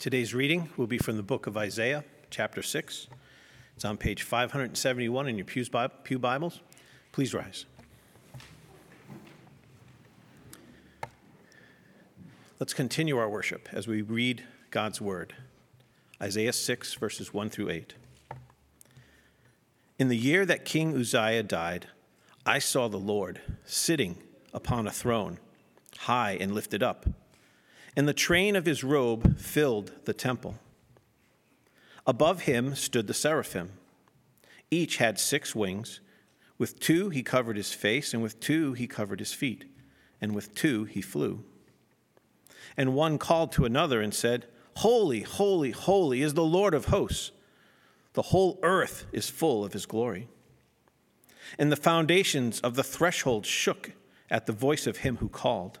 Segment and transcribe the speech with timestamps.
[0.00, 3.06] Today's reading will be from the book of Isaiah, chapter 6.
[3.76, 6.60] It's on page 571 in your Pew Bibles.
[7.12, 7.66] Please rise.
[12.58, 15.34] Let's continue our worship as we read God's word.
[16.22, 17.92] Isaiah 6, verses 1 through 8.
[19.98, 21.88] In the year that King Uzziah died,
[22.46, 24.16] I saw the Lord sitting
[24.54, 25.38] upon a throne,
[25.98, 27.04] high and lifted up,
[27.96, 30.56] and the train of his robe filled the temple.
[32.06, 33.72] Above him stood the seraphim.
[34.70, 36.00] Each had six wings.
[36.58, 39.64] With two he covered his face, and with two he covered his feet,
[40.20, 41.44] and with two he flew.
[42.76, 47.32] And one called to another and said, Holy, holy, holy is the Lord of hosts.
[48.12, 50.28] The whole earth is full of his glory.
[51.58, 53.92] And the foundations of the threshold shook
[54.30, 55.80] at the voice of him who called,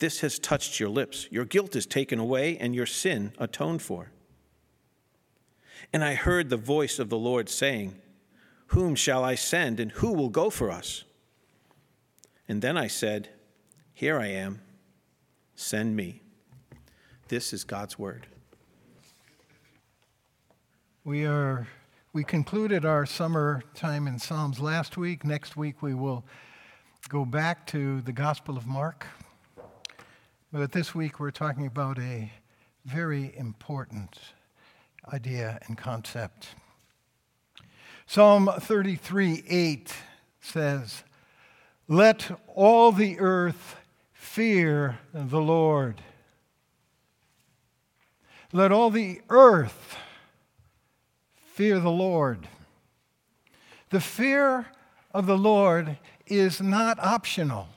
[0.00, 1.28] this has touched your lips.
[1.30, 4.10] Your guilt is taken away, and your sin atoned for.
[5.92, 7.94] And I heard the voice of the Lord saying,
[8.68, 11.04] Whom shall I send, and who will go for us?
[12.48, 13.28] And then I said,
[13.92, 14.60] Here I am,
[15.54, 16.22] send me.
[17.28, 18.26] This is God's word.
[21.04, 21.68] We are
[22.12, 25.24] we concluded our summer time in Psalms last week.
[25.24, 26.24] Next week we will
[27.08, 29.06] go back to the Gospel of Mark.
[30.52, 32.32] But this week we're talking about a
[32.84, 34.18] very important
[35.12, 36.48] idea and concept.
[38.04, 39.94] Psalm 33 8
[40.40, 41.04] says,
[41.86, 43.76] Let all the earth
[44.12, 46.02] fear the Lord.
[48.52, 49.98] Let all the earth
[51.54, 52.48] fear the Lord.
[53.90, 54.66] The fear
[55.14, 55.96] of the Lord
[56.26, 57.68] is not optional.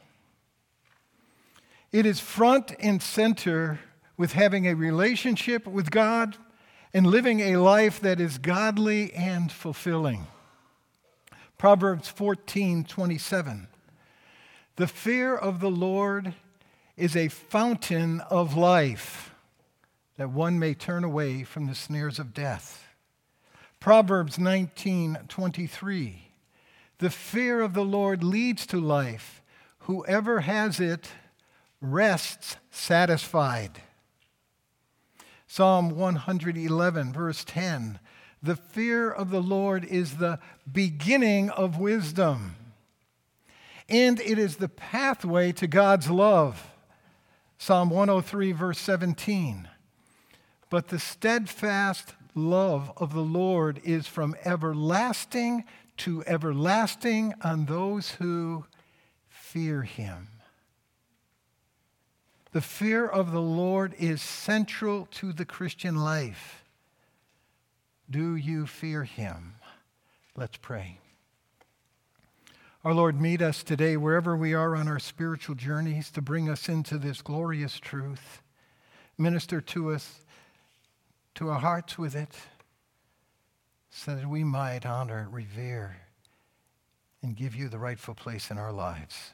[1.93, 3.79] It is front and center
[4.17, 6.35] with having a relationship with God
[6.91, 10.25] and living a life that is godly and fulfilling.
[11.59, 13.67] Proverbs 14 27.
[14.75, 16.33] The fear of the Lord
[16.97, 19.35] is a fountain of life
[20.17, 22.87] that one may turn away from the snares of death.
[23.79, 26.31] Proverbs 19:23
[26.97, 29.43] The fear of the Lord leads to life.
[29.81, 31.11] Whoever has it
[31.83, 33.81] rests satisfied.
[35.45, 37.99] Psalm 111 verse 10
[38.41, 40.39] The fear of the Lord is the
[40.71, 42.55] beginning of wisdom.
[43.87, 46.71] And it is the pathway to God's love.
[47.59, 49.67] Psalm 103 verse 17
[50.73, 55.65] but the steadfast love of the Lord is from everlasting
[55.97, 58.65] to everlasting on those who
[59.29, 60.29] fear him.
[62.53, 66.63] The fear of the Lord is central to the Christian life.
[68.07, 69.55] Do you fear him?
[70.35, 70.99] Let's pray.
[72.83, 76.69] Our Lord, meet us today wherever we are on our spiritual journeys to bring us
[76.69, 78.43] into this glorious truth.
[79.17, 80.19] Minister to us
[81.33, 82.35] to our hearts with it
[83.89, 85.97] so that we might honor, revere,
[87.23, 89.31] and give you the rightful place in our lives.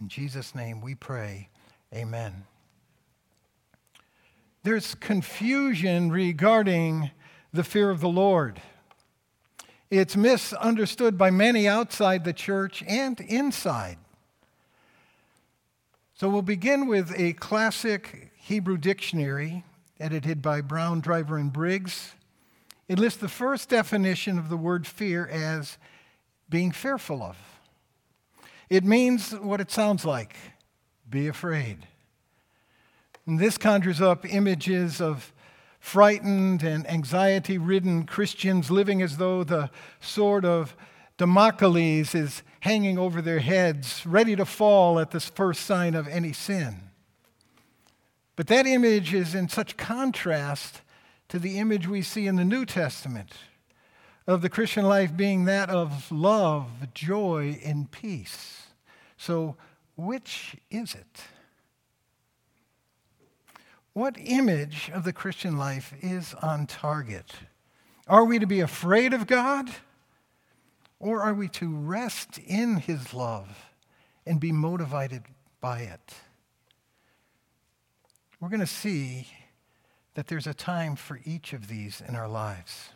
[0.00, 1.48] In Jesus' name we pray.
[1.94, 2.44] Amen.
[4.62, 7.10] There's confusion regarding
[7.52, 8.60] the fear of the Lord.
[9.90, 13.96] It's misunderstood by many outside the church and inside.
[16.12, 19.64] So we'll begin with a classic Hebrew dictionary
[20.00, 22.14] edited by Brown, Driver, and Briggs.
[22.88, 25.78] It lists the first definition of the word fear as
[26.50, 27.36] being fearful of.
[28.68, 30.36] It means what it sounds like
[31.08, 31.86] be afraid.
[33.28, 35.34] And this conjures up images of
[35.80, 39.68] frightened and anxiety ridden Christians living as though the
[40.00, 40.74] sword of
[41.18, 46.32] Damocles is hanging over their heads, ready to fall at the first sign of any
[46.32, 46.76] sin.
[48.34, 50.80] But that image is in such contrast
[51.28, 53.34] to the image we see in the New Testament
[54.26, 58.68] of the Christian life being that of love, joy, and peace.
[59.18, 59.56] So,
[59.96, 61.24] which is it?
[63.98, 67.32] What image of the Christian life is on target?
[68.06, 69.68] Are we to be afraid of God?
[71.00, 73.72] Or are we to rest in his love
[74.24, 75.22] and be motivated
[75.60, 76.14] by it?
[78.40, 79.26] We're going to see
[80.14, 82.90] that there's a time for each of these in our lives.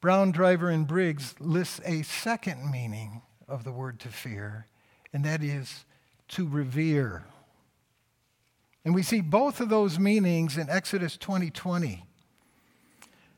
[0.00, 4.66] Brown, Driver, and Briggs lists a second meaning of the word to fear,
[5.12, 5.84] and that is
[6.30, 7.26] to revere.
[8.86, 11.50] And we see both of those meanings in Exodus 20:20.
[11.50, 12.06] 20.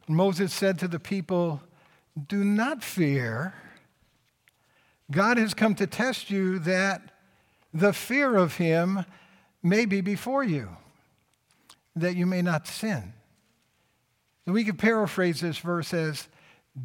[0.06, 1.62] Moses said to the people,
[2.28, 3.54] "Do not fear.
[5.10, 7.14] God has come to test you that
[7.72, 9.06] the fear of him
[9.62, 10.76] may be before you,
[11.96, 13.14] that you may not sin."
[14.44, 16.28] And we could paraphrase this verse as,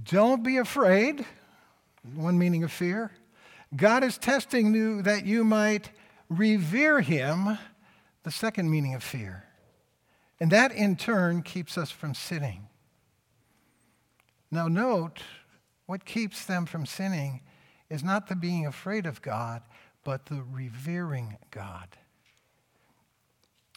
[0.05, 1.25] "Don't be afraid."
[2.15, 3.11] One meaning of fear.
[3.75, 5.91] God is testing you that you might
[6.29, 7.57] revere him
[8.23, 9.45] the second meaning of fear.
[10.39, 12.67] And that in turn keeps us from sinning.
[14.51, 15.21] Now, note
[15.85, 17.41] what keeps them from sinning
[17.89, 19.61] is not the being afraid of God,
[20.03, 21.87] but the revering God.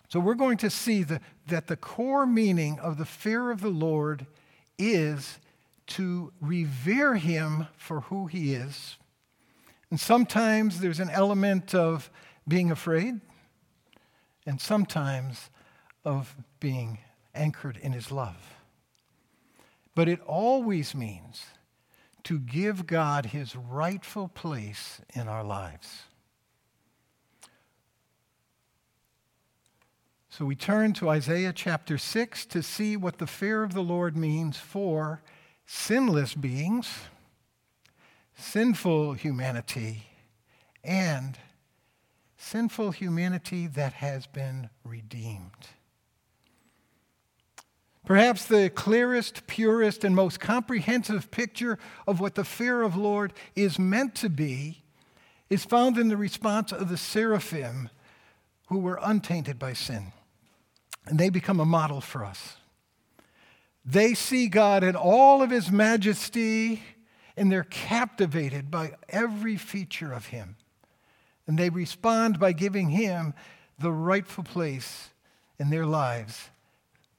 [0.08, 3.68] So, we're going to see the, that the core meaning of the fear of the
[3.68, 4.26] Lord
[4.78, 5.38] is
[5.88, 8.96] to revere Him for who He is.
[9.90, 12.10] And sometimes there's an element of
[12.46, 13.20] being afraid,
[14.46, 15.50] and sometimes
[16.04, 16.98] of being
[17.34, 18.54] anchored in his love.
[19.94, 21.44] But it always means
[22.24, 26.04] to give God his rightful place in our lives.
[30.28, 34.16] So we turn to Isaiah chapter 6 to see what the fear of the Lord
[34.16, 35.22] means for
[35.64, 36.88] sinless beings,
[38.36, 40.02] sinful humanity,
[40.84, 41.38] and
[42.36, 45.68] sinful humanity that has been redeemed.
[48.04, 53.78] Perhaps the clearest, purest, and most comprehensive picture of what the fear of Lord is
[53.78, 54.84] meant to be
[55.50, 57.90] is found in the response of the seraphim
[58.68, 60.12] who were untainted by sin.
[61.06, 62.56] And they become a model for us.
[63.84, 66.82] They see God in all of his majesty,
[67.36, 70.56] and they're captivated by every feature of him.
[71.46, 73.34] And they respond by giving him
[73.78, 75.10] the rightful place
[75.58, 76.50] in their lives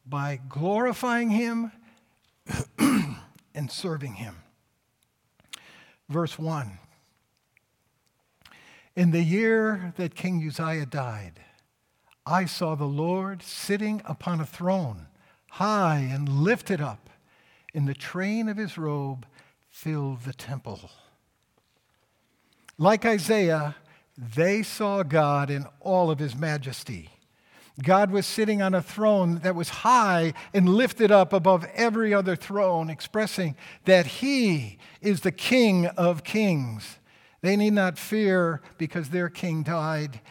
[0.10, 1.72] by glorifying him
[2.78, 4.36] and serving him.
[6.10, 6.80] Verse 1
[8.96, 11.42] In the year that King Uzziah died,
[12.26, 15.08] I saw the Lord sitting upon a throne,
[15.52, 17.10] high and lifted up,
[17.74, 19.26] and the train of his robe
[19.70, 20.90] filled the temple.
[22.78, 23.76] Like Isaiah,
[24.18, 27.10] they saw God in all of his majesty.
[27.84, 32.36] God was sitting on a throne that was high and lifted up above every other
[32.36, 33.56] throne, expressing
[33.86, 36.98] that he is the King of kings.
[37.42, 40.22] They need not fear because their king died.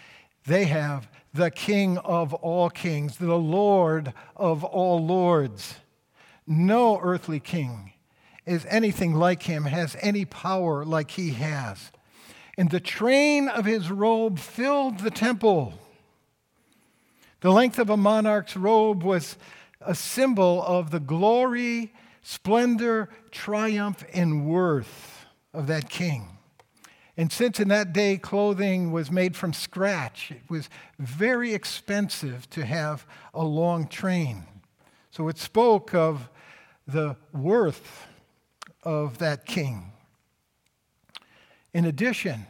[0.44, 5.76] They have the King of all kings, the Lord of all lords.
[6.48, 7.92] No earthly king
[8.44, 11.92] is anything like him, has any power like he has
[12.56, 15.74] and the train of his robe filled the temple.
[17.40, 19.36] The length of a monarch's robe was
[19.80, 26.28] a symbol of the glory, splendor, triumph, and worth of that king.
[27.16, 32.64] And since in that day clothing was made from scratch, it was very expensive to
[32.64, 34.44] have a long train.
[35.10, 36.28] So it spoke of
[36.86, 38.06] the worth
[38.82, 39.92] of that king.
[41.76, 42.46] In addition,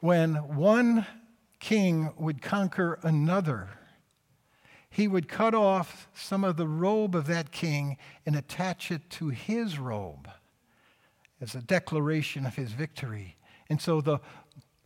[0.00, 1.04] when one
[1.60, 3.68] king would conquer another,
[4.88, 9.28] he would cut off some of the robe of that king and attach it to
[9.28, 10.26] his robe
[11.38, 13.36] as a declaration of his victory.
[13.68, 14.20] And so the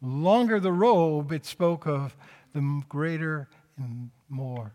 [0.00, 2.16] longer the robe, it spoke of
[2.52, 4.72] the greater and more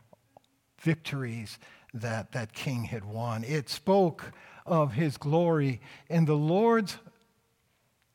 [0.80, 1.60] victories
[1.94, 3.44] that that king had won.
[3.44, 4.32] It spoke
[4.66, 6.98] of his glory, and the Lord's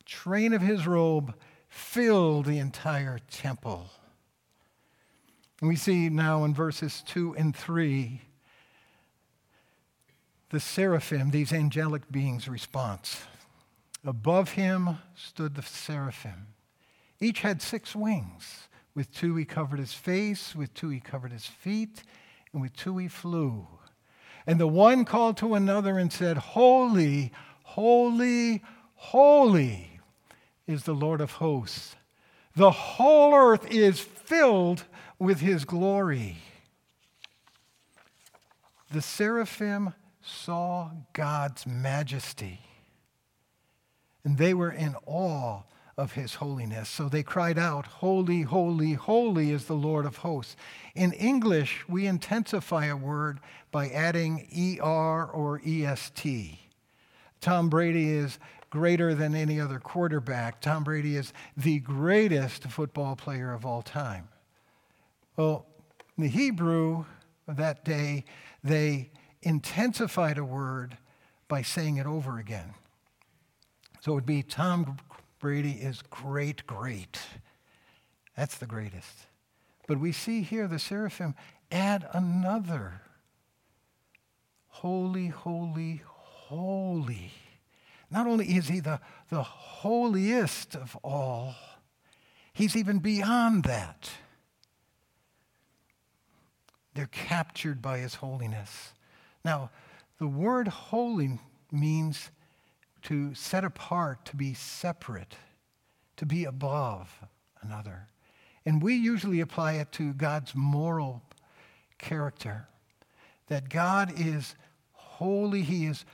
[0.04, 1.34] train of his robe
[1.68, 3.90] filled the entire temple.
[5.60, 8.20] And we see now in verses 2 and 3
[10.50, 13.22] the seraphim, these angelic beings' response.
[14.04, 16.48] Above him stood the seraphim.
[17.20, 18.68] Each had six wings.
[18.94, 22.02] With two he covered his face, with two he covered his feet,
[22.52, 23.66] and with two he flew.
[24.46, 27.32] And the one called to another and said, Holy,
[27.62, 28.62] holy,
[28.94, 29.91] holy
[30.66, 31.96] is the Lord of hosts.
[32.54, 34.84] The whole earth is filled
[35.18, 36.38] with his glory.
[38.90, 42.60] The seraphim saw God's majesty,
[44.24, 45.62] and they were in awe
[45.96, 46.88] of his holiness.
[46.88, 50.56] So they cried out, Holy, holy, holy is the Lord of hosts.
[50.94, 53.40] In English, we intensify a word
[53.70, 54.46] by adding
[54.80, 56.58] ER or EST.
[57.40, 58.38] Tom Brady is
[58.72, 60.58] greater than any other quarterback.
[60.62, 64.28] Tom Brady is the greatest football player of all time.
[65.36, 65.66] Well,
[66.16, 67.04] in the Hebrew
[67.46, 68.24] that day,
[68.64, 69.10] they
[69.42, 70.96] intensified a word
[71.48, 72.72] by saying it over again.
[74.00, 74.96] So it would be Tom
[75.38, 77.20] Brady is great, great.
[78.38, 79.26] That's the greatest.
[79.86, 81.34] But we see here the seraphim
[81.70, 83.02] add another
[84.68, 87.32] holy, holy, holy.
[88.12, 89.00] Not only is he the,
[89.30, 91.54] the holiest of all,
[92.52, 94.10] he's even beyond that.
[96.94, 98.92] They're captured by his holiness.
[99.44, 99.70] Now,
[100.18, 101.38] the word holy
[101.70, 102.30] means
[103.02, 105.36] to set apart, to be separate,
[106.16, 107.24] to be above
[107.62, 108.08] another.
[108.64, 111.22] And we usually apply it to God's moral
[111.98, 112.68] character
[113.48, 114.54] that God is
[114.92, 116.04] holy, He is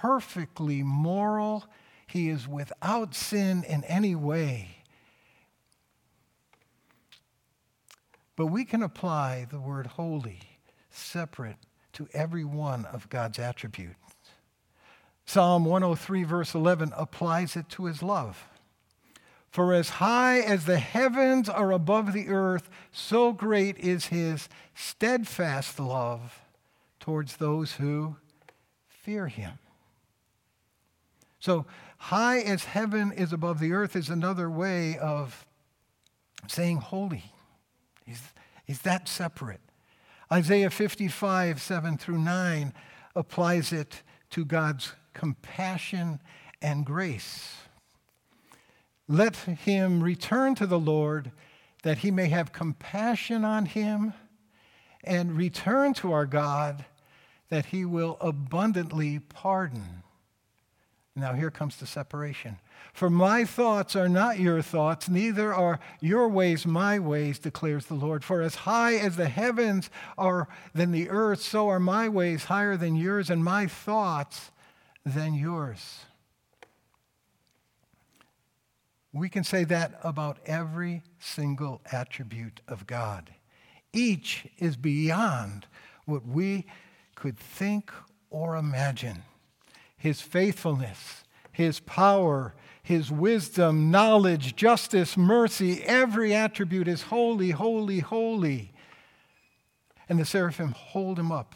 [0.00, 1.64] perfectly moral.
[2.06, 4.76] He is without sin in any way.
[8.36, 10.40] But we can apply the word holy,
[10.90, 11.58] separate,
[11.92, 13.96] to every one of God's attributes.
[15.26, 18.48] Psalm 103, verse 11, applies it to his love.
[19.50, 25.78] For as high as the heavens are above the earth, so great is his steadfast
[25.78, 26.40] love
[27.00, 28.16] towards those who
[28.88, 29.58] fear him.
[31.40, 31.66] So,
[31.98, 35.46] high as heaven is above the earth is another way of
[36.46, 37.32] saying holy.
[38.06, 38.20] Is,
[38.64, 39.60] he's that separate.
[40.32, 42.72] Isaiah 55, 7 through 9
[43.16, 46.20] applies it to God's compassion
[46.62, 47.56] and grace.
[49.08, 51.32] Let him return to the Lord
[51.82, 54.12] that he may have compassion on him
[55.02, 56.84] and return to our God
[57.48, 60.02] that he will abundantly pardon.
[61.20, 62.58] Now, here comes the separation.
[62.92, 67.94] For my thoughts are not your thoughts, neither are your ways my ways, declares the
[67.94, 68.24] Lord.
[68.24, 72.76] For as high as the heavens are than the earth, so are my ways higher
[72.76, 74.50] than yours, and my thoughts
[75.04, 76.00] than yours.
[79.12, 83.30] We can say that about every single attribute of God.
[83.92, 85.66] Each is beyond
[86.06, 86.66] what we
[87.14, 87.92] could think
[88.30, 89.24] or imagine.
[90.00, 98.72] His faithfulness, His power, His wisdom, knowledge, justice, mercy, every attribute is holy, holy, holy.
[100.08, 101.54] And the seraphim hold Him up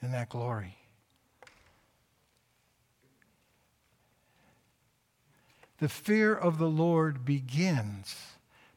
[0.00, 0.78] in that glory.
[5.78, 8.16] The fear of the Lord begins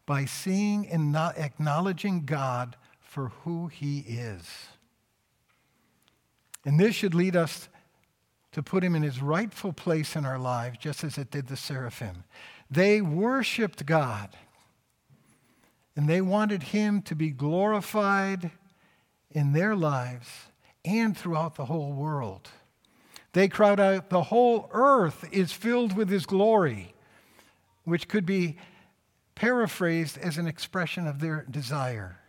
[0.05, 4.67] by seeing and not acknowledging God for who He is.
[6.65, 7.69] And this should lead us
[8.51, 11.57] to put him in his rightful place in our lives, just as it did the
[11.57, 12.23] seraphim.
[12.69, 14.29] They worshiped God,
[15.95, 18.51] and they wanted him to be glorified
[19.31, 20.27] in their lives
[20.83, 22.49] and throughout the whole world.
[23.33, 26.93] They cried out, The whole earth is filled with his glory,
[27.83, 28.57] which could be
[29.35, 32.19] paraphrased as an expression of their desire.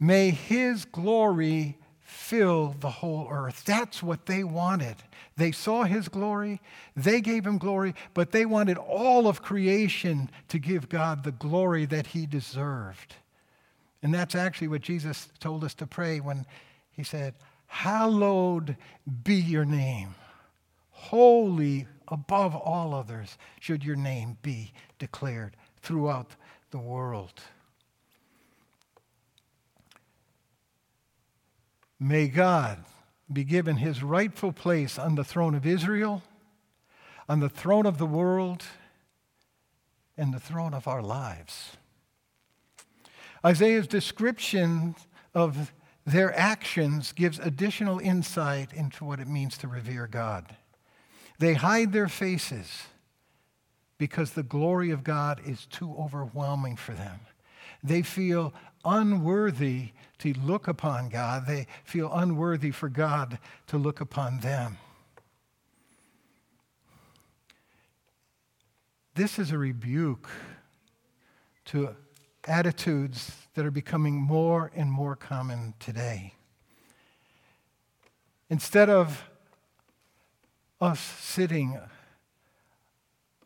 [0.00, 3.64] May his glory fill the whole earth.
[3.64, 4.96] That's what they wanted.
[5.36, 6.60] They saw his glory,
[6.96, 11.86] they gave him glory, but they wanted all of creation to give God the glory
[11.86, 13.16] that he deserved.
[14.02, 16.44] And that's actually what Jesus told us to pray when
[16.90, 17.34] he said,
[17.66, 18.76] Hallowed
[19.24, 20.14] be your name.
[20.90, 26.36] Holy above all others should your name be declared throughout
[26.70, 27.40] the world.
[32.02, 32.84] May God
[33.32, 36.20] be given his rightful place on the throne of Israel,
[37.28, 38.64] on the throne of the world,
[40.16, 41.76] and the throne of our lives.
[43.46, 44.96] Isaiah's description
[45.32, 45.72] of
[46.04, 50.56] their actions gives additional insight into what it means to revere God.
[51.38, 52.82] They hide their faces
[53.96, 57.20] because the glory of God is too overwhelming for them.
[57.82, 58.52] They feel
[58.84, 61.46] unworthy to look upon God.
[61.46, 64.78] They feel unworthy for God to look upon them.
[69.14, 70.28] This is a rebuke
[71.66, 71.94] to
[72.44, 76.34] attitudes that are becoming more and more common today.
[78.48, 79.24] Instead of
[80.80, 81.78] us sitting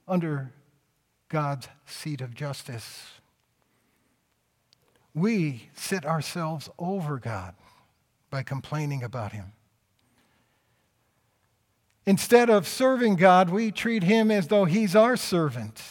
[0.09, 0.53] under
[1.29, 3.16] God's seat of justice,
[5.17, 7.55] we sit ourselves over God
[8.29, 9.53] by complaining about Him.
[12.05, 15.83] Instead of serving God, we treat Him as though He's our servant.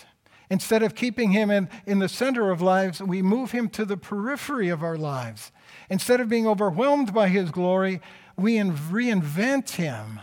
[0.50, 3.98] Instead of keeping Him in, in the center of lives, we move Him to the
[3.98, 5.52] periphery of our lives.
[5.90, 8.02] Instead of being overwhelmed by His glory,
[8.38, 10.20] we reinvent Him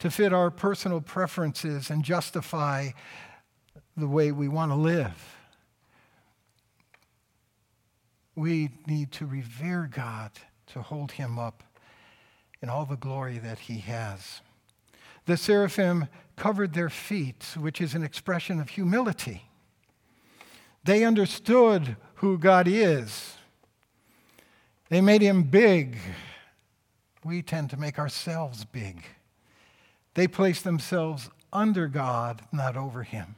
[0.00, 2.88] to fit our personal preferences and justify
[3.96, 5.35] the way we want to live.
[8.36, 10.30] We need to revere God,
[10.68, 11.64] to hold Him up
[12.62, 14.42] in all the glory that He has.
[15.24, 19.48] The seraphim covered their feet, which is an expression of humility.
[20.84, 23.36] They understood who God is.
[24.88, 25.98] They made him big.
[27.24, 29.04] We tend to make ourselves big.
[30.14, 33.34] They placed themselves under God, not over him.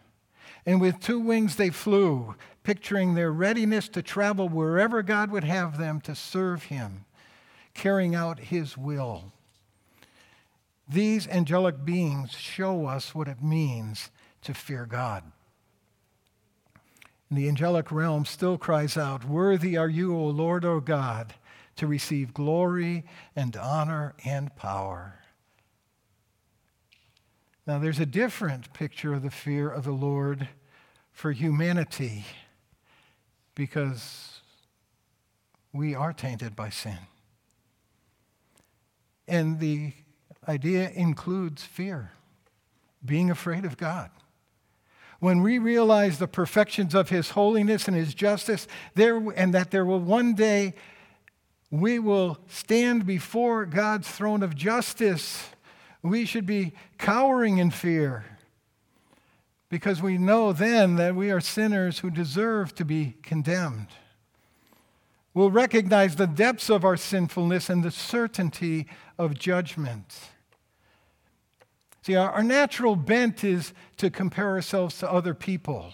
[0.66, 2.34] And with two wings they flew,
[2.68, 7.06] picturing their readiness to travel wherever God would have them to serve him,
[7.72, 9.32] carrying out his will.
[10.86, 14.10] These angelic beings show us what it means
[14.42, 15.22] to fear God.
[17.30, 21.32] And the angelic realm still cries out, Worthy are you, O Lord, O God,
[21.76, 25.20] to receive glory and honor and power.
[27.66, 30.48] Now, there's a different picture of the fear of the Lord
[31.12, 32.26] for humanity
[33.58, 34.40] because
[35.72, 36.96] we are tainted by sin.
[39.26, 39.94] And the
[40.46, 42.12] idea includes fear,
[43.04, 44.10] being afraid of God.
[45.18, 49.84] When we realize the perfections of His holiness and His justice, there, and that there
[49.84, 50.74] will one day
[51.68, 55.48] we will stand before God's throne of justice,
[56.00, 58.24] we should be cowering in fear
[59.68, 63.88] because we know then that we are sinners who deserve to be condemned.
[65.34, 68.86] We'll recognize the depths of our sinfulness and the certainty
[69.18, 70.18] of judgment.
[72.02, 75.92] See, our, our natural bent is to compare ourselves to other people.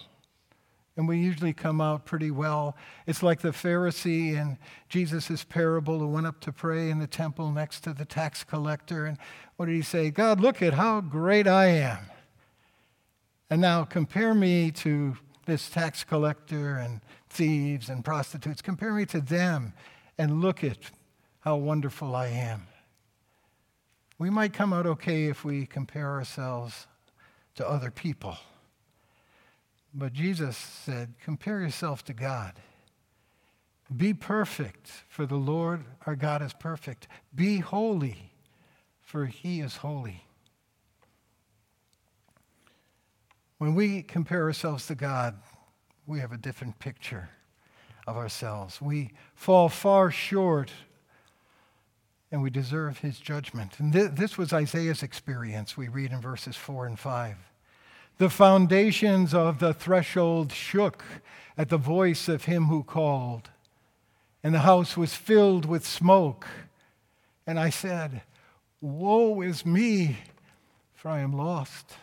[0.97, 2.77] And we usually come out pretty well.
[3.05, 4.57] It's like the Pharisee in
[4.87, 9.05] Jesus' parable who went up to pray in the temple next to the tax collector.
[9.05, 9.17] And
[9.57, 10.09] what did he say?
[10.09, 11.99] God, look at how great I am.
[13.49, 18.61] And now compare me to this tax collector and thieves and prostitutes.
[18.61, 19.73] Compare me to them
[20.17, 20.77] and look at
[21.41, 22.67] how wonderful I am.
[24.17, 26.87] We might come out okay if we compare ourselves
[27.55, 28.37] to other people.
[29.93, 32.53] But Jesus said, compare yourself to God.
[33.95, 37.07] Be perfect, for the Lord our God is perfect.
[37.33, 38.31] Be holy,
[39.01, 40.24] for he is holy.
[43.57, 45.35] When we compare ourselves to God,
[46.05, 47.29] we have a different picture
[48.05, 48.81] of ourselves.
[48.81, 50.71] We fall far short
[52.31, 53.79] and we deserve his judgment.
[53.79, 57.37] And th- this was Isaiah's experience, we read in verses 4 and 5.
[58.17, 61.03] The foundations of the threshold shook
[61.57, 63.49] at the voice of him who called,
[64.43, 66.45] and the house was filled with smoke.
[67.47, 68.21] And I said,
[68.81, 70.17] Woe is me,
[70.93, 71.93] for I am lost.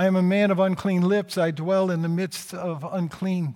[0.00, 1.36] I am a man of unclean lips.
[1.36, 3.54] I dwell in the midst of unclean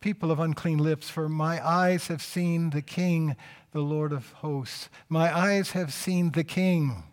[0.00, 3.36] people of unclean lips, for my eyes have seen the King,
[3.70, 4.90] the Lord of hosts.
[5.08, 7.04] My eyes have seen the King.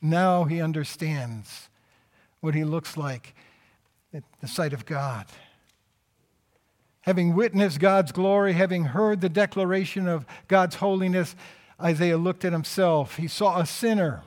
[0.00, 1.68] Now he understands
[2.40, 3.34] what he looks like
[4.14, 5.26] at the sight of God.
[7.02, 11.36] Having witnessed God's glory, having heard the declaration of God's holiness,
[11.78, 13.16] Isaiah looked at himself.
[13.16, 14.22] He saw a sinner,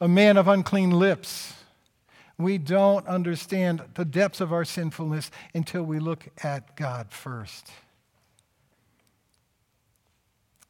[0.00, 1.52] a man of unclean lips.
[2.38, 7.70] We don't understand the depths of our sinfulness until we look at God first.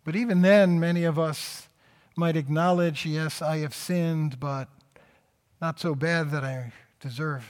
[0.05, 1.69] But even then, many of us
[2.15, 4.69] might acknowledge, yes, I have sinned, but
[5.61, 7.45] not so bad that I deserve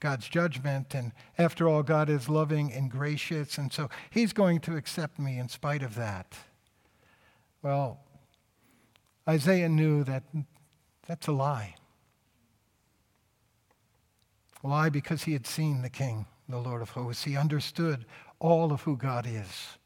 [0.00, 0.94] God's judgment.
[0.94, 5.38] And after all, God is loving and gracious, and so He's going to accept me
[5.38, 6.34] in spite of that.
[7.62, 8.00] Well,
[9.28, 10.22] Isaiah knew that
[11.06, 11.74] that's a lie.
[14.64, 14.88] Why?
[14.88, 17.24] Because he had seen the King, the Lord of hosts.
[17.24, 18.06] He understood
[18.38, 19.76] all of who God is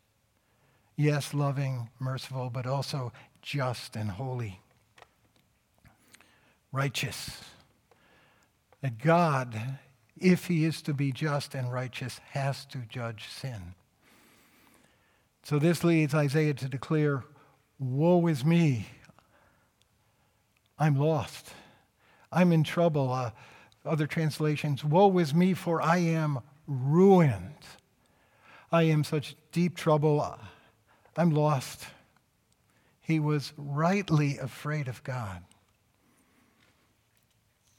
[0.95, 3.13] yes, loving, merciful, but also
[3.43, 4.61] just and holy,
[6.71, 7.43] righteous.
[8.81, 9.79] That God
[10.21, 13.75] if he is to be just and righteous, has to judge sin.
[15.43, 17.25] So this leads Isaiah to declare,
[17.81, 18.87] Woe is me!
[20.79, 21.49] I'm lost.
[22.31, 23.13] I'm in trouble.
[23.13, 23.31] Uh,
[23.85, 27.55] other translations, Woe is me, for I am ruined.
[28.71, 30.39] I am such deep trouble.
[31.17, 31.87] I'm lost.
[33.01, 35.43] He was rightly afraid of God.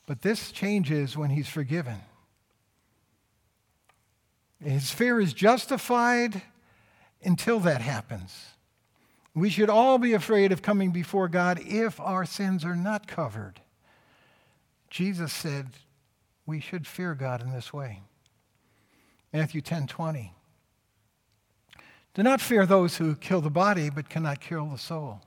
[0.08, 2.00] But this changes when he's forgiven.
[4.64, 6.42] His fear is justified
[7.24, 8.48] until that happens.
[9.36, 13.62] We should all be afraid of coming before God if our sins are not covered.
[14.90, 15.68] Jesus said
[16.50, 18.02] we should fear God in this way.
[19.32, 20.34] Matthew 10 20.
[22.16, 25.22] Do not fear those who kill the body but cannot kill the soul.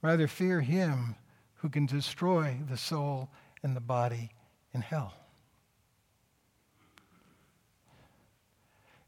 [0.00, 1.16] Rather, fear him
[1.56, 3.28] who can destroy the soul
[3.64, 4.30] and the body
[4.72, 5.14] in hell.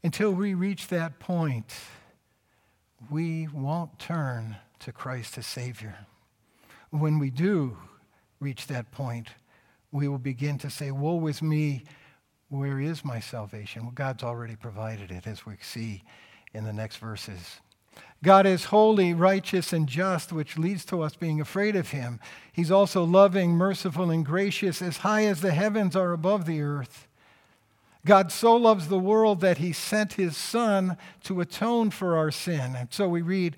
[0.02, 1.72] Until we reach that point,
[3.08, 5.94] we won't turn to Christ as Savior.
[6.90, 7.76] When we do
[8.40, 9.28] reach that point,
[9.92, 11.84] we will begin to say, Woe is me,
[12.48, 13.82] where is my salvation?
[13.82, 16.02] Well, God's already provided it, as we see
[16.52, 17.60] in the next verses.
[18.22, 22.20] God is holy, righteous, and just, which leads to us being afraid of him.
[22.52, 27.08] He's also loving, merciful, and gracious, as high as the heavens are above the earth.
[28.04, 32.74] God so loves the world that he sent his Son to atone for our sin.
[32.76, 33.56] And so we read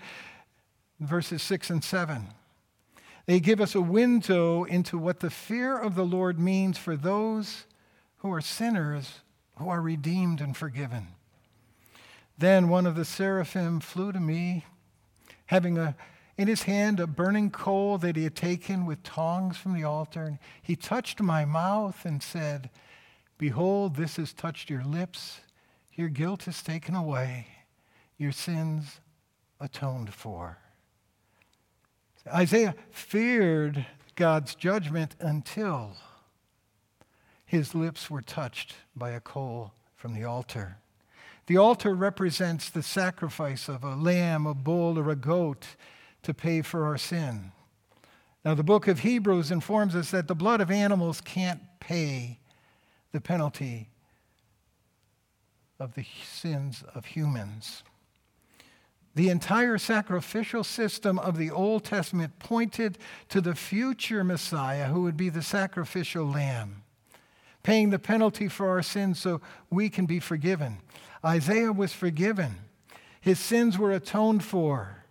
[1.01, 2.29] verses 6 and 7.
[3.27, 7.67] They give us a window into what the fear of the Lord means for those
[8.19, 9.21] who are sinners
[9.57, 11.09] who are redeemed and forgiven.
[12.39, 14.65] Then one of the seraphim flew to me,
[15.47, 15.95] having a,
[16.37, 20.25] in his hand a burning coal that he had taken with tongs from the altar.
[20.25, 22.71] And he touched my mouth and said,
[23.39, 25.41] Behold, this has touched your lips.
[25.95, 27.49] Your guilt is taken away,
[28.17, 29.01] your sins
[29.61, 30.62] atoned for.
[32.27, 35.97] Isaiah feared God's judgment until
[37.45, 40.79] his lips were touched by a coal from the altar.
[41.47, 45.67] The altar represents the sacrifice of a lamb, a bull, or a goat
[46.23, 47.53] to pay for our sin.
[48.45, 52.39] Now, the book of Hebrews informs us that the blood of animals can't pay
[53.13, 53.89] the penalty
[55.79, 57.83] of the sins of humans.
[59.15, 62.97] The entire sacrificial system of the Old Testament pointed
[63.29, 66.83] to the future Messiah who would be the sacrificial lamb,
[67.63, 70.79] paying the penalty for our sins so we can be forgiven.
[71.25, 72.57] Isaiah was forgiven,
[73.21, 75.05] his sins were atoned for.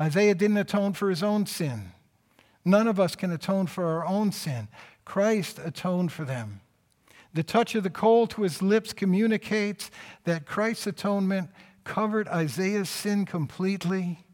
[0.00, 1.92] Isaiah didn't atone for his own sin.
[2.64, 4.68] None of us can atone for our own sin.
[5.04, 6.62] Christ atoned for them.
[7.32, 9.90] The touch of the coal to his lips communicates
[10.24, 11.50] that Christ's atonement
[11.90, 14.24] covered Isaiah's sin completely,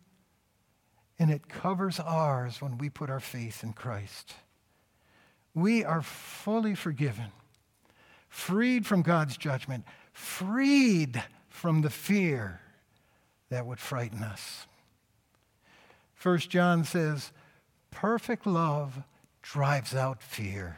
[1.19, 4.35] and it covers ours when we put our faith in Christ.
[5.55, 7.33] We are fully forgiven,
[8.29, 12.61] freed from God's judgment, freed from the fear
[13.49, 14.67] that would frighten us.
[16.15, 17.33] First John says,
[17.91, 18.99] perfect love
[19.41, 20.77] drives out fear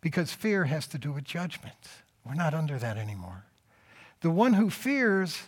[0.00, 1.88] because fear has to do with judgment.
[2.24, 3.45] We're not under that anymore.
[4.20, 5.38] The one who fears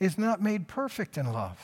[0.00, 1.58] is not made perfect in love.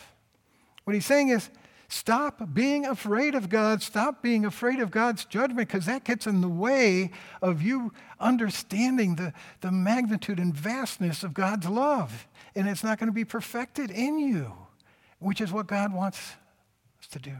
[0.84, 1.50] What he's saying is,
[1.88, 3.82] stop being afraid of God.
[3.82, 7.10] Stop being afraid of God's judgment because that gets in the way
[7.40, 12.26] of you understanding the, the magnitude and vastness of God's love.
[12.54, 14.52] And it's not going to be perfected in you,
[15.18, 16.18] which is what God wants
[17.00, 17.36] us to do.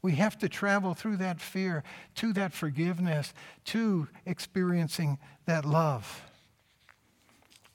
[0.00, 1.82] We have to travel through that fear
[2.16, 3.34] to that forgiveness,
[3.66, 6.22] to experiencing that love.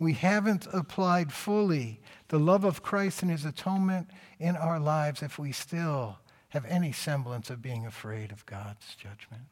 [0.04, 5.40] We haven't applied fully the love of Christ and his atonement in our lives if
[5.40, 6.18] we still
[6.50, 9.44] have any semblance of being afraid of God's judgment.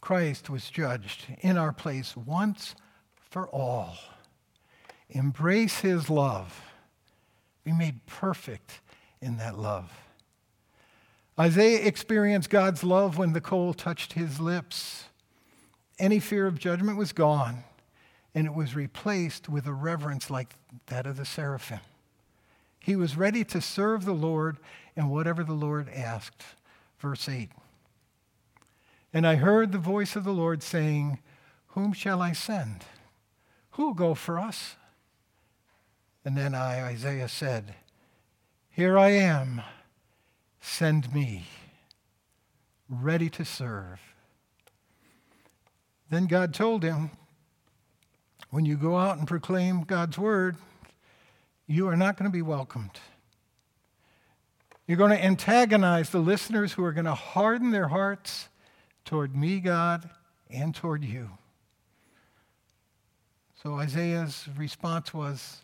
[0.00, 2.76] Christ was judged in our place once
[3.28, 3.98] for all.
[5.10, 6.62] Embrace his love.
[7.64, 8.82] Be made perfect
[9.20, 9.90] in that love.
[11.36, 15.06] Isaiah experienced God's love when the coal touched his lips.
[15.98, 17.64] Any fear of judgment was gone,
[18.34, 20.54] and it was replaced with a reverence like
[20.86, 21.80] that of the seraphim.
[22.78, 24.58] He was ready to serve the Lord
[24.96, 26.42] in whatever the Lord asked.
[26.98, 27.50] Verse 8
[29.12, 31.18] And I heard the voice of the Lord saying,
[31.68, 32.84] Whom shall I send?
[33.72, 34.76] Who will go for us?
[36.24, 37.74] And then I, Isaiah, said,
[38.70, 39.62] Here I am
[40.64, 41.48] Send me,
[42.88, 44.00] ready to serve.
[46.08, 47.10] Then God told him,
[48.52, 50.58] When you go out and proclaim God's word,
[51.66, 53.00] you are not going to be welcomed.
[54.86, 58.50] You're going to antagonize the listeners who are going to harden their hearts
[59.06, 60.10] toward me, God,
[60.50, 61.30] and toward you.
[63.62, 65.62] So Isaiah's response was,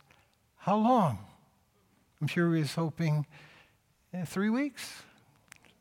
[0.56, 1.18] How long?
[2.22, 3.26] I'm sure he was hoping
[4.14, 5.02] eh, three weeks,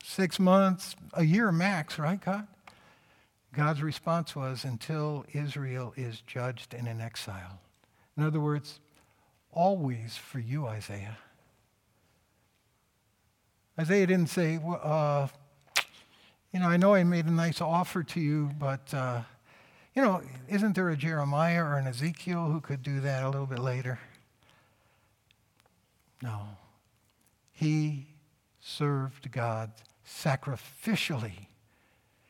[0.04, 2.48] six months, a year max, right, God?
[3.58, 7.60] God's response was, Until Israel is judged and in exile.
[8.16, 8.80] In other words,
[9.52, 11.18] always for you, Isaiah.
[13.80, 15.28] Isaiah didn't say, well, uh,
[16.54, 19.22] you know, I know I made a nice offer to you, but, uh,
[19.96, 23.48] you know, isn't there a Jeremiah or an Ezekiel who could do that a little
[23.48, 24.00] bit later?
[26.22, 26.42] No.
[27.54, 28.06] He
[28.60, 29.72] served God
[30.08, 31.48] sacrificially,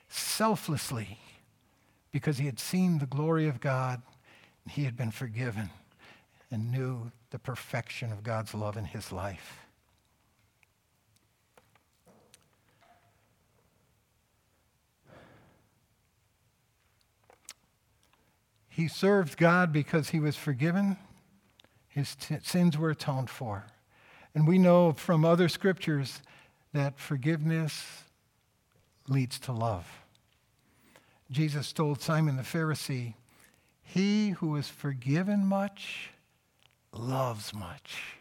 [0.09, 1.19] selflessly,
[2.11, 4.01] because he had seen the glory of God
[4.69, 5.69] he had been forgiven
[6.51, 9.61] and knew the perfection of God's love in his life.
[18.69, 20.97] He served God because he was forgiven,
[21.87, 23.65] his t- sins were atoned for.
[24.35, 26.21] And we know from other scriptures
[26.73, 28.03] that forgiveness
[29.07, 29.87] leads to love.
[31.29, 33.15] Jesus told Simon the Pharisee,
[33.81, 36.11] He who is forgiven much
[36.93, 38.17] loves much.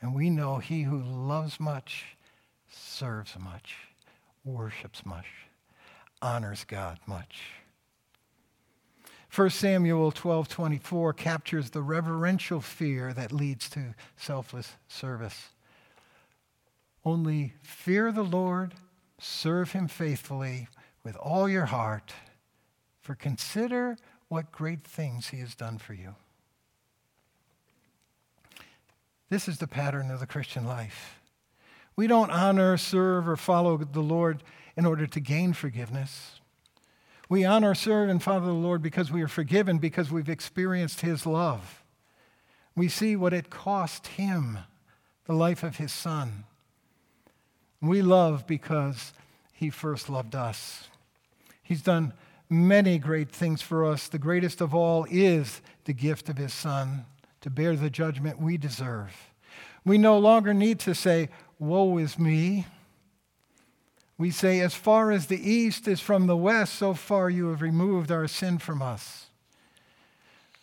[0.00, 2.16] And we know he who loves much
[2.68, 3.76] serves much,
[4.44, 5.26] worships much,
[6.20, 7.42] honors God much.
[9.30, 15.50] 1 Samuel 12:24 captures the reverential fear that leads to selfless service.
[17.04, 18.74] Only fear the Lord,
[19.22, 20.68] serve him faithfully
[21.04, 22.12] with all your heart,
[23.00, 23.96] for consider
[24.28, 26.14] what great things he has done for you.
[29.30, 31.20] This is the pattern of the Christian life.
[31.94, 34.42] We don't honor, serve, or follow the Lord
[34.76, 36.40] in order to gain forgiveness.
[37.28, 41.26] We honor, serve, and follow the Lord because we are forgiven, because we've experienced His
[41.26, 41.82] love.
[42.74, 44.58] We see what it cost Him,
[45.26, 46.44] the life of His Son.
[47.82, 49.12] We love because
[49.52, 50.88] He first loved us.
[51.62, 52.14] He's done
[52.48, 54.08] many great things for us.
[54.08, 57.04] The greatest of all is the gift of His Son
[57.40, 59.32] to bear the judgment we deserve.
[59.84, 62.66] We no longer need to say, Woe is me.
[64.16, 67.62] We say, As far as the east is from the west, so far you have
[67.62, 69.26] removed our sin from us.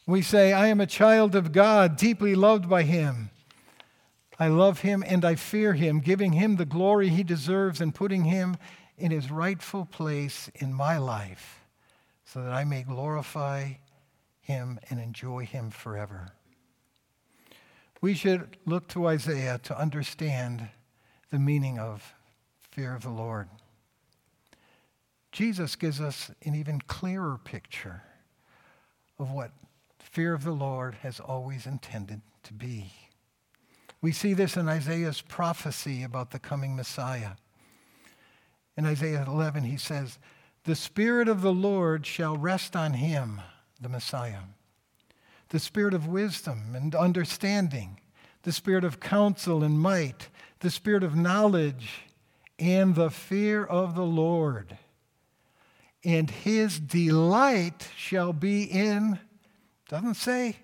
[0.06, 3.30] We say, I am a child of God, deeply loved by him.
[4.40, 8.24] I love him and I fear him, giving him the glory he deserves and putting
[8.24, 8.56] him
[8.98, 11.66] in his rightful place in my life
[12.24, 13.74] so that I may glorify
[14.40, 16.32] him and enjoy him forever.
[18.02, 20.70] We should look to Isaiah to understand
[21.32, 22.14] the meaning of
[22.72, 23.50] fear of the Lord.
[25.34, 28.04] Jesus gives us an even clearer picture
[29.20, 29.52] of what
[30.00, 32.94] fear of the Lord has always intended to be.
[34.02, 37.32] We see this in Isaiah's prophecy about the coming Messiah.
[38.78, 40.20] In Isaiah 11, he says,
[40.64, 43.42] The Spirit of the Lord shall rest on him,
[43.82, 44.44] the Messiah,
[45.50, 48.00] the Spirit of wisdom and understanding,
[48.44, 50.30] the Spirit of counsel and might,
[50.62, 52.04] the Spirit of knowledge
[52.58, 54.78] and the fear of the Lord.
[56.06, 59.20] And his delight shall be in,
[59.90, 60.56] doesn't say,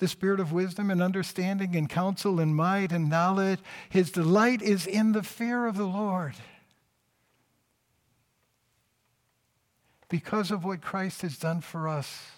[0.00, 3.60] the spirit of wisdom and understanding and counsel and might and knowledge.
[3.88, 6.34] His delight is in the fear of the Lord.
[10.08, 12.32] Because of what Christ has done for us,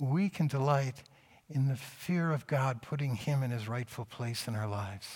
[0.00, 1.04] we can delight
[1.48, 5.06] in the fear of God, putting him in his rightful place in our lives.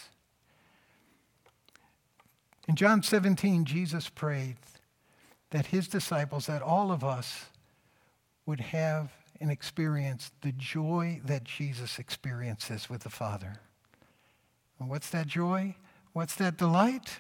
[2.68, 4.56] In John 17, Jesus prayed
[5.50, 7.46] that his disciples, that all of us,
[8.46, 9.10] would have
[9.40, 13.56] and experience the joy that Jesus experiences with the Father.
[14.78, 15.76] And what's that joy?
[16.12, 17.18] What's that delight?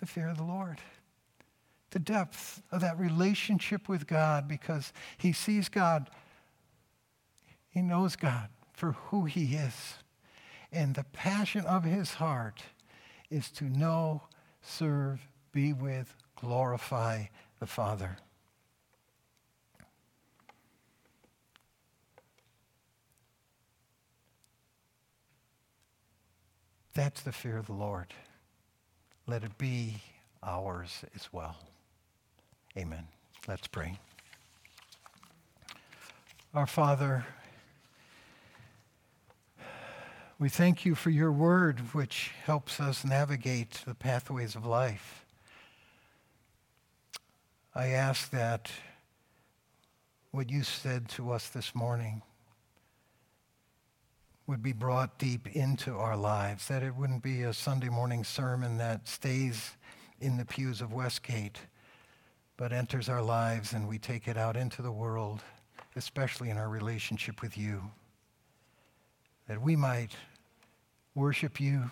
[0.00, 0.78] The fear of the Lord.
[1.90, 6.10] The depth of that relationship with God because he sees God,
[7.68, 9.94] he knows God for who he is.
[10.72, 12.62] And the passion of his heart
[13.30, 14.22] is to know
[14.60, 15.20] serve,
[15.52, 17.26] be with, glorify
[17.60, 18.16] the Father.
[26.94, 28.14] That's the fear of the Lord.
[29.26, 29.96] Let it be
[30.42, 31.56] ours as well.
[32.76, 33.08] Amen.
[33.48, 33.98] Let's pray.
[36.54, 37.26] Our Father,
[40.38, 45.24] we thank you for your word, which helps us navigate the pathways of life.
[47.74, 48.70] I ask that
[50.30, 52.22] what you said to us this morning
[54.46, 58.76] would be brought deep into our lives, that it wouldn't be a Sunday morning sermon
[58.76, 59.72] that stays
[60.20, 61.58] in the pews of Westgate,
[62.56, 65.42] but enters our lives and we take it out into the world,
[65.96, 67.82] especially in our relationship with you,
[69.48, 70.12] that we might
[71.14, 71.90] worship you,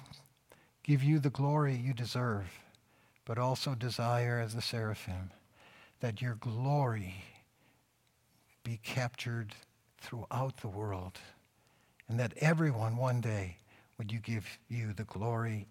[0.82, 2.46] give you the glory you deserve,
[3.24, 5.30] but also desire as the seraphim
[6.00, 7.24] that your glory
[8.62, 9.54] be captured
[10.00, 11.18] throughout the world
[12.08, 13.56] and that everyone one day
[13.98, 15.66] would you give you the glory,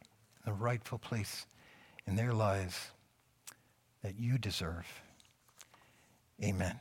[0.45, 1.45] the rightful place
[2.07, 2.91] in their lives
[4.03, 4.87] that you deserve.
[6.43, 6.77] Amen.